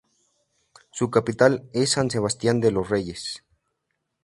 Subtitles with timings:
[0.89, 3.43] Su capital es San Sebastián de los Reyes.